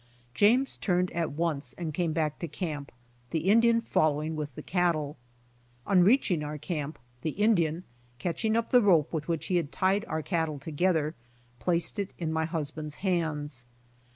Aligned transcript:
James 0.33 0.77
turned 0.77 1.11
at 1.11 1.33
once 1.33 1.73
and 1.73 1.93
came 1.93 2.11
back 2.11 2.39
to 2.39 2.47
camp, 2.47 2.91
the 3.29 3.41
Indian 3.51 3.81
following 3.81 4.35
with 4.35 4.55
the 4.55 4.63
cattle. 4.63 5.15
On 5.85 6.01
reaching 6.03 6.43
our 6.43 6.57
camp 6.57 6.97
= 7.09 7.21
the 7.21 7.29
Indian, 7.37 7.83
catching 8.17 8.55
up 8.57 8.71
the 8.71 8.81
rope 8.81 9.13
with 9.13 9.27
which 9.27 9.45
he 9.45 9.57
had 9.57 9.71
tied 9.71 10.03
our 10.05 10.23
cat 10.23 10.47
tle 10.47 10.57
together, 10.57 11.13
placed 11.59 11.99
it 11.99 12.13
in 12.17 12.33
my 12.33 12.45
husband's 12.45 12.95
hands. 13.05 13.67